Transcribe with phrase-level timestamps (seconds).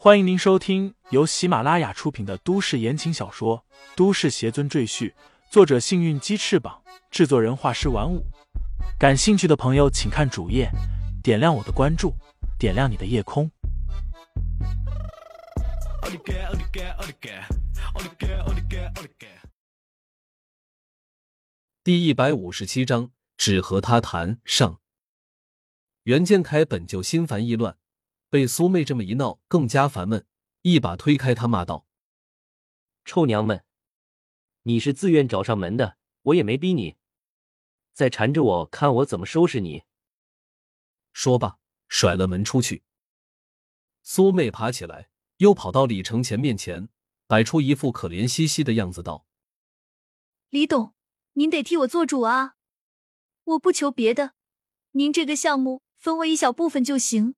[0.00, 3.64] 欢迎您收听由喜马拉雅出品的都市言情小说
[3.96, 5.10] 《都市邪尊赘婿》，
[5.50, 8.24] 作者：幸运鸡翅膀，制作人：画师玩五。
[8.96, 10.70] 感兴趣的朋友，请看主页，
[11.20, 12.14] 点亮我的关注，
[12.60, 13.50] 点亮你的夜空。
[21.82, 24.78] 第一百五十七章，只和他谈上。
[26.04, 27.76] 袁建凯本就心烦意乱。
[28.30, 30.26] 被苏妹这么一闹，更加烦闷，
[30.62, 31.86] 一把推开他，骂道
[33.06, 33.64] ：“臭娘们，
[34.64, 36.96] 你是自愿找上门的，我也没逼你，
[37.94, 39.84] 再缠着我，看我怎么收拾你！”
[41.12, 42.82] 说罢，甩了门出去。
[44.02, 46.90] 苏妹爬起来，又跑到李承前面前，
[47.26, 49.26] 摆出一副可怜兮兮的样子，道
[50.50, 50.94] ：“李董，
[51.32, 52.56] 您得替我做主啊！
[53.44, 54.34] 我不求别的，
[54.92, 57.34] 您这个项目分我一小部分就行。”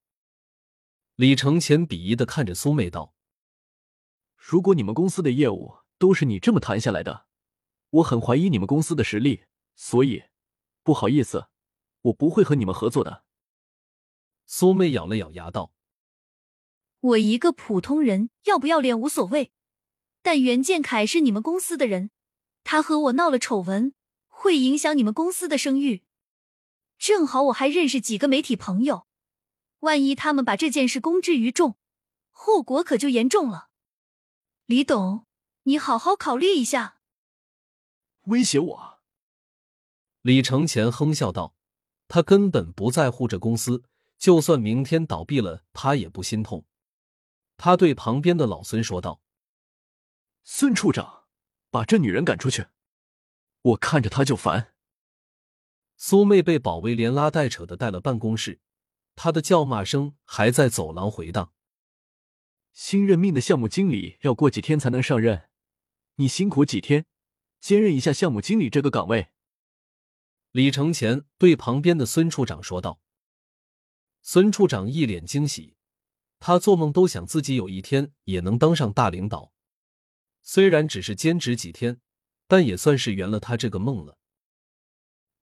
[1.20, 3.12] 李承前鄙夷的看着苏妹道
[4.34, 7.27] ：“如果你们公司的业务都是你这么谈下来的，
[7.90, 10.23] 我很怀疑你们公司的实力，所以
[10.82, 11.49] 不好意思，
[12.01, 13.24] 我不会和你们合作的。”
[14.49, 15.74] 苏妹咬了咬牙道
[17.01, 19.52] ：“我一个普通人要不要脸无所谓，
[20.23, 22.10] 但袁建凯是你们公司的人，
[22.65, 23.93] 他和我闹了丑闻，
[24.27, 26.02] 会影响你们公司的声誉。
[26.96, 29.07] 正好我还认识几个媒体朋友。”
[29.80, 31.76] 万一他们把这件事公之于众，
[32.30, 33.68] 后果可就严重了。
[34.66, 35.26] 李董，
[35.64, 36.98] 你好好考虑一下。
[38.24, 39.00] 威胁我？
[40.22, 41.54] 李承前哼笑道
[42.09, 43.82] ：“他根本不在乎这公司，
[44.18, 46.66] 就算明天倒闭了，他也不心痛。”
[47.56, 49.22] 他对旁边的老孙说道
[50.44, 51.24] ：“孙处长，
[51.70, 52.66] 把这女人赶出去，
[53.62, 54.74] 我看着她就烦。”
[55.96, 58.60] 苏妹被保卫连拉带扯的带了办公室。
[59.16, 61.52] 他的叫骂声还在走廊回荡。
[62.72, 65.48] 新任命的项目经理要过几天才能上任，
[66.16, 67.04] 你辛苦几天，
[67.60, 69.28] 兼任一下项目经理这个岗位。
[70.53, 73.00] 李承前对旁边的孙处长说道。
[74.22, 75.76] 孙处长一脸惊喜，
[76.38, 79.53] 他做梦都想自己有一天也能当上大领导。
[80.43, 82.00] 虽然只是兼职几天，
[82.47, 84.19] 但也算是圆了他这个梦了。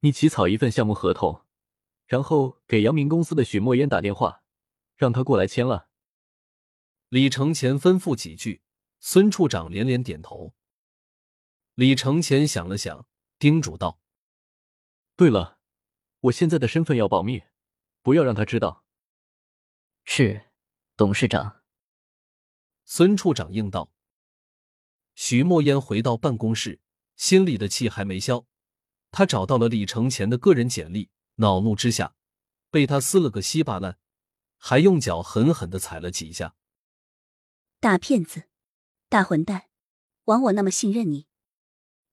[0.00, 1.44] 你起草一份项目合同。
[2.08, 4.42] 然后给阳明公司的许墨烟打电话，
[4.96, 5.88] 让他过来签了。
[7.10, 8.62] 李承前吩咐几句，
[8.98, 10.54] 孙处长连连点头。
[11.74, 13.06] 李承前想了想，
[13.38, 14.00] 叮嘱道
[15.16, 15.58] ：“对了，
[16.20, 17.42] 我现在的身份要保密，
[18.02, 18.84] 不要让他知道。”
[20.04, 20.50] 是，
[20.96, 21.60] 董事长。
[22.84, 23.92] 孙处长应道。
[25.14, 26.80] 许墨烟回到办公室，
[27.16, 28.46] 心里的气还没消，
[29.10, 31.10] 他找到了李承前的个人简历。
[31.40, 32.14] 恼怒之下，
[32.70, 33.98] 被他撕了个稀巴烂，
[34.56, 36.54] 还用脚狠狠的踩了几下。
[37.80, 38.48] 大骗子，
[39.08, 39.68] 大混蛋，
[40.24, 41.26] 枉我那么信任你！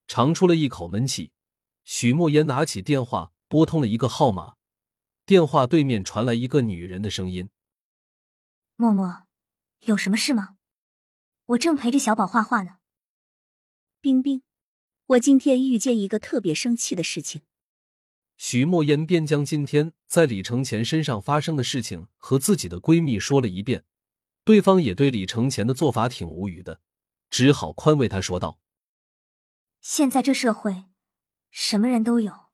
[0.07, 1.31] 长出了一口闷气，
[1.83, 4.57] 许墨言拿起电话拨通了一个号码，
[5.25, 7.49] 电话对面传来一个女人的声音
[8.77, 9.23] ：“默默，
[9.81, 10.57] 有什么事吗？
[11.47, 12.77] 我正陪着小宝画画呢。”
[13.99, 14.43] 冰冰，
[15.07, 17.41] 我今天遇见一个特别生气的事情。
[18.37, 23.85] 许墨烟便将今天在李承前身上发生的事情和自己的闺蜜说了一遍，
[24.43, 26.81] 对方也对李承前的做法挺无语的，
[27.29, 28.59] 只好宽慰他说道
[29.79, 30.85] ：“现在这社会，
[31.49, 32.47] 什么人都有，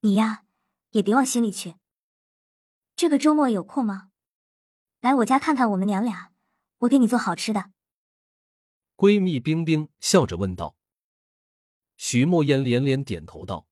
[0.00, 0.44] 你呀
[0.90, 1.76] 也别往心里去。
[2.96, 4.10] 这个周末有空吗？
[5.00, 6.32] 来我家看看我们娘俩，
[6.78, 7.70] 我给你做好吃的。”
[8.96, 10.76] 闺蜜冰冰笑着问道。
[11.96, 13.69] 徐墨烟连连点头道。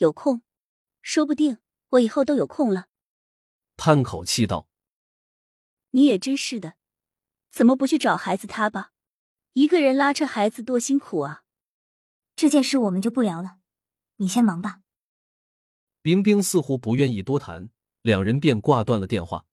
[0.00, 0.40] 有空，
[1.02, 1.58] 说不定
[1.90, 2.86] 我以后都有空了。
[3.76, 4.66] 叹口气道
[5.92, 6.76] ：“你也真是的，
[7.50, 8.92] 怎么不去找孩子他吧？
[9.52, 11.42] 一个人拉扯孩子多辛苦啊！
[12.34, 13.58] 这件事我们就不聊了，
[14.16, 14.80] 你先忙吧。”
[16.00, 17.68] 冰冰似乎不愿意多谈，
[18.00, 19.44] 两人便挂断了电话。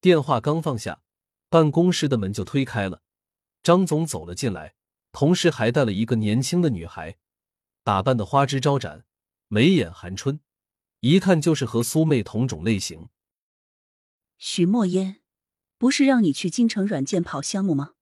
[0.00, 1.02] 电话刚放下，
[1.48, 3.02] 办公室的门就推开了，
[3.64, 4.76] 张总走了进来，
[5.10, 7.18] 同时还带了一个年轻的女孩，
[7.82, 9.04] 打扮的花枝招展。
[9.54, 10.40] 眉眼含春，
[10.98, 13.08] 一看就是和苏妹同种类型。
[14.36, 15.22] 许墨烟，
[15.78, 17.94] 不是让你去京城软件跑项目吗？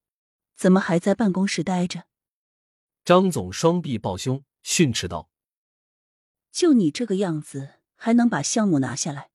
[0.56, 2.04] 怎么还在办公室待着？
[3.04, 5.28] 张总双臂抱胸，训斥道
[6.50, 9.30] ：“就你这个样子，还能把项目拿下来，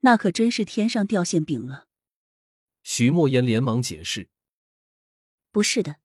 [0.00, 1.88] 那可真是天上掉馅饼了。”
[2.84, 4.28] 许墨烟连忙解释
[5.50, 6.00] ：“不是的，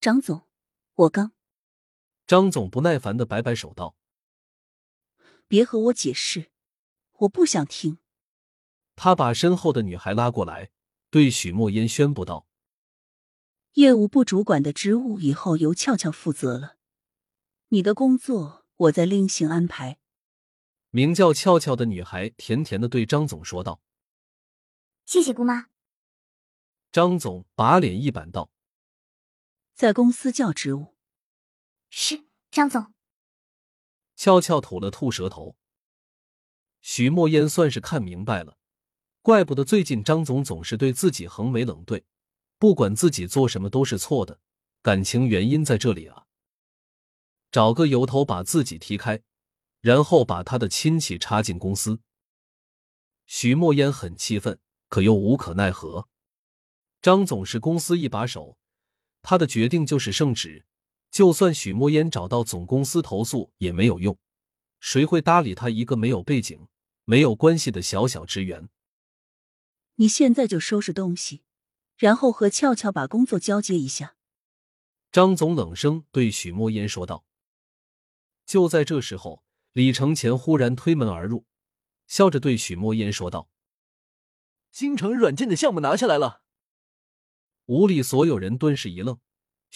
[0.00, 0.48] 张总，
[0.94, 1.32] 我刚……”
[2.26, 3.94] 张总不耐烦的摆摆手道。
[5.54, 6.50] 别和我解释，
[7.12, 7.98] 我不想听。
[8.96, 10.72] 他把身后的女孩拉过来，
[11.10, 12.48] 对许墨烟宣布道
[13.74, 16.76] ：“业务部主管的职务以后由俏俏负责了，
[17.68, 20.00] 你的工作我再另行安排。”
[20.90, 23.80] 名叫俏俏的女孩甜甜的对张总说道
[25.06, 25.68] ：“谢谢姑妈。”
[26.90, 28.50] 张总把脸一板道
[29.72, 30.96] ：“在公司叫职务。”
[31.90, 32.93] 是张总。
[34.24, 35.54] 俏俏吐了吐舌头。
[36.80, 38.56] 徐墨烟算是看明白了。
[39.20, 42.06] 怪不得最近张总总是对自己横眉冷对，
[42.58, 44.40] 不管自己做什么都是错的，
[44.80, 46.24] 感情原因在这里啊！
[47.52, 49.20] 找个由头把自己踢开，
[49.82, 52.00] 然后把他的亲戚插进公司。
[53.26, 56.08] 徐墨烟很气愤，可又无可奈何。
[57.02, 58.56] 张总是公司一把手，
[59.20, 60.64] 他的决定就是圣旨，
[61.14, 64.18] 就算许墨烟找到总公司投诉也没有用，
[64.80, 66.66] 谁会搭理他一个没有背景、
[67.04, 68.68] 没有关系的小小职员？
[69.94, 71.44] 你现在就收拾东西，
[71.96, 74.16] 然后和俏俏把工作交接一下。”
[75.12, 77.24] 张总冷声对许墨烟说道。
[78.44, 81.46] 就在这时候，李承前忽然推门而入，
[82.08, 83.48] 笑着对许墨烟说道
[84.72, 86.42] ：“京城软件的项目拿下来了。”
[87.66, 89.20] 屋里所有人顿时一愣，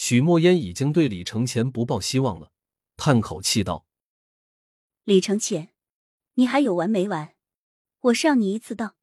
[0.00, 2.52] 许墨烟已经对李承前不抱希望了，
[2.96, 3.84] 叹口气道
[5.02, 5.74] ：“李承前，
[6.34, 7.34] 你还有完没完？
[8.02, 8.94] 我上你一次当。”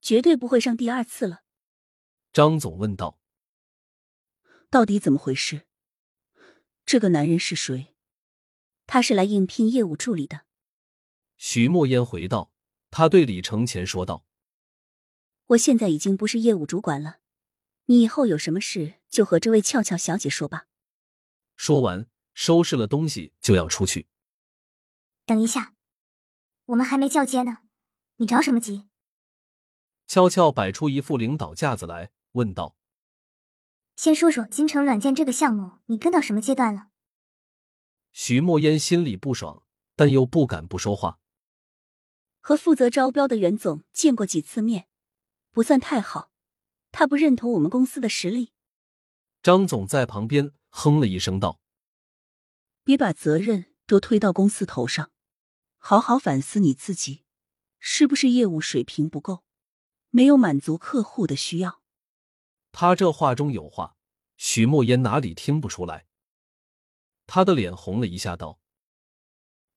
[0.00, 1.42] 绝对不会上第二次了。
[2.32, 3.20] 张总问道
[4.70, 5.66] ：“到底怎么回事？
[6.86, 7.94] 这个男人是谁？”
[8.88, 10.46] 他是来应聘业务助理的。
[11.36, 12.50] 许墨烟回道
[12.90, 14.24] ：“他对李承前说道，
[15.48, 17.18] 我现在已经不是业务主管了，
[17.84, 20.66] 你以后有什么事就和这位俏俏小姐说吧。”
[21.56, 24.06] 说完，收拾了东西就要出去。
[25.26, 25.74] 等一下，
[26.66, 27.58] 我们还没交接呢，
[28.16, 28.88] 你着什么急？
[30.06, 32.74] 俏俏摆出一副领导架子来，问道
[33.94, 36.88] ：“先说说金城软件这个项目，你跟到什么阶段了？”
[38.12, 39.62] 徐墨烟心里不爽，
[39.94, 41.20] 但又不敢不说话。
[42.40, 44.88] 和负责招标的袁总见过几次面，
[45.52, 46.32] 不算太好，
[46.90, 48.52] 他不认同我们公司的实力。
[49.42, 51.60] 张总在旁边哼了一声道
[52.84, 55.10] ：“别把责任都推到公司头上，
[55.78, 57.24] 好好反思你自己，
[57.78, 59.44] 是不是业务水平不够？”
[60.12, 61.82] 没有满足客户的需要。
[62.72, 63.96] 他这话中有话，
[64.36, 66.08] 许墨言哪里听不出来？
[67.28, 68.58] 他的脸红了一下，道：“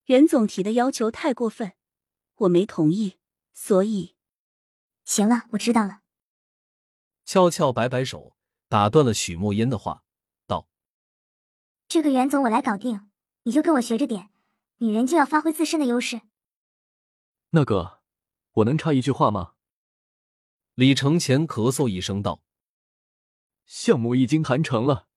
[0.05, 1.73] 袁总提的要求太过分，
[2.35, 3.19] 我没同意，
[3.53, 4.15] 所以……
[5.05, 6.01] 行了，我知道了。”
[7.25, 8.32] 俏俏摆摆手，
[8.73, 10.03] 打断了许墨烟的话，
[10.47, 10.67] 道
[11.87, 13.07] ：“这个袁总我来搞定，
[13.43, 14.31] 你就跟我学着点，
[14.77, 16.21] 女人就要发挥自身的优势。”
[17.53, 18.01] 那个，
[18.53, 19.53] 我能插一句话吗？
[20.73, 22.41] 李承前咳嗽一声道
[23.67, 25.07] ：“项目已经谈成了，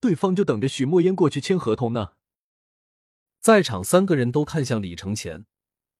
[0.00, 2.14] 对方就等着许墨烟过去签合同呢。”
[3.38, 5.44] 在场三个人都看向李承前，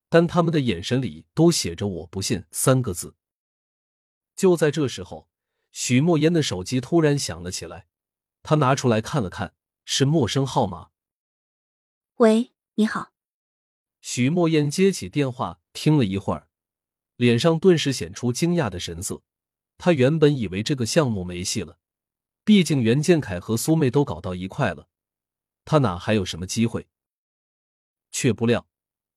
[0.08, 3.14] 但他们的眼神里都写着“我不信”三个字。
[4.34, 5.28] 就在这时候，
[5.76, 7.88] 许墨烟的手机突然响了起来，
[8.44, 10.90] 他拿出来看了看，是陌生号码。
[12.18, 13.12] “喂，你好。”
[14.00, 16.48] 许墨烟接起电话，听了一会儿。
[17.16, 19.22] 脸上顿时显出惊讶的神色，
[19.76, 21.80] 他原本以为这个项目没戏了，
[22.44, 24.88] 毕竟袁建凯和苏妹都搞到一块了，
[25.64, 26.86] 他哪还有什么机会？
[28.12, 28.68] 却不料，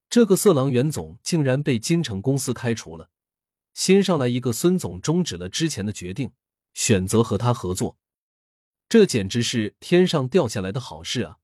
[0.10, 3.12] 这个色狼袁总竟然被金城公司开除了，
[3.76, 6.32] 新上来一个孙总终止了之前的决定，
[6.78, 7.98] 选择和他合作，
[8.88, 11.40] 这简直是天上掉下来的好事啊！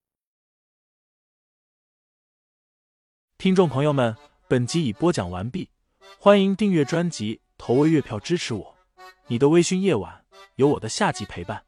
[3.39, 4.15] 听众朋友们，
[4.47, 5.71] 本集已播讲完毕。
[6.19, 8.77] 欢迎订阅专辑，投喂月票支持我。
[9.25, 10.23] 你的微醺夜晚，
[10.57, 11.65] 有我的下集陪伴。